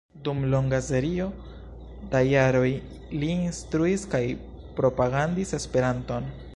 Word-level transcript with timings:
Dum 0.27 0.37
longa 0.51 0.77
serio 0.85 1.27
da 2.15 2.21
jaroj 2.29 2.71
li 3.23 3.31
instruis 3.35 4.09
kaj 4.15 4.23
propagandis 4.81 5.57
Esperanton. 5.61 6.33